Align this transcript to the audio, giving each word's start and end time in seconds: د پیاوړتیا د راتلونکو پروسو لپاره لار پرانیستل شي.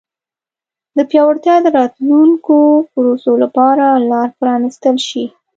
د 0.97 0.99
پیاوړتیا 1.09 1.55
د 1.61 1.67
راتلونکو 1.79 2.57
پروسو 2.91 3.31
لپاره 3.43 3.85
لار 4.11 4.29
پرانیستل 4.39 4.95
شي. 5.07 5.25